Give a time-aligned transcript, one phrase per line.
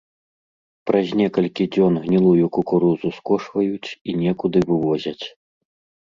[0.89, 5.25] Праз некалькі дзён гнілую кукурузу скошваюць і некуды вывозяць.